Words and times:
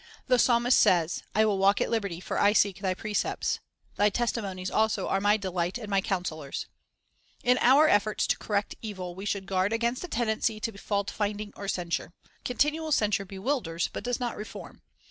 The 0.25 0.39
psalmist 0.39 0.79
says: 0.79 1.21
"I 1.35 1.45
will 1.45 1.59
walk 1.59 1.79
at 1.79 1.91
liberty; 1.91 2.19
for 2.19 2.39
I 2.39 2.53
seek 2.53 2.79
Thy 2.79 2.95
precepts." 2.95 3.59
"Thy 3.97 4.09
testimonies 4.09 4.71
also 4.71 5.07
are 5.07 5.21
my 5.21 5.37
delight 5.37 5.77
and 5.77 5.89
my 5.89 6.01
counselors." 6.01 6.65
3 7.43 7.51
In 7.51 7.57
our 7.59 7.87
efforts 7.87 8.25
to 8.25 8.37
correct 8.39 8.73
evil, 8.81 9.13
we 9.13 9.25
should 9.25 9.45
guard 9.45 9.71
against 9.71 10.03
a 10.03 10.07
tendency 10.07 10.59
to 10.61 10.71
faultfinding 10.71 11.53
or 11.55 11.67
censure. 11.67 12.13
Con 12.43 12.57
tinual 12.57 12.91
censure 12.91 13.25
bewilders, 13.25 13.89
but 13.93 14.03
does 14.03 14.19
not 14.19 14.35
reform. 14.35 14.81